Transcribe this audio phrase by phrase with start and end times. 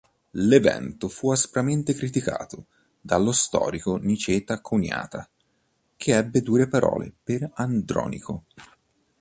[0.39, 2.65] L'evento fu aspramente criticato
[2.99, 5.29] dallo storico Niceta Coniata,
[5.95, 8.45] che ebbe dure parole per Andronico.